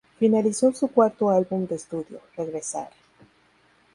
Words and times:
Finalizó 0.17 0.71
su 0.73 0.87
cuarto 0.87 1.29
álbum 1.29 1.67
de 1.67 1.75
estudio: 1.75 2.21
Regresar. 2.35 2.89